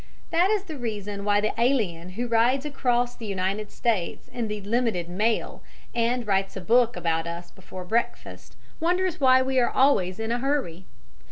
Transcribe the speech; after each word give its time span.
That 0.31 0.49
is 0.49 0.63
the 0.63 0.79
reason 0.79 1.23
why 1.25 1.41
the 1.41 1.53
alien 1.59 2.13
who 2.17 2.27
rides 2.27 2.65
across 2.65 3.15
the 3.15 3.27
United 3.27 3.69
States 3.69 4.27
in 4.29 4.47
the 4.47 4.59
"Limited 4.61 5.07
Mail" 5.07 5.61
and 5.93 6.25
writes 6.25 6.57
a 6.57 6.61
book 6.61 6.95
about 6.95 7.27
us 7.27 7.51
before 7.51 7.85
breakfast 7.85 8.55
wonders 8.79 9.19
why 9.21 9.43
we 9.43 9.59
are 9.59 9.69
always 9.69 10.19
in 10.19 10.31
a 10.31 10.39
hurry. 10.39 10.87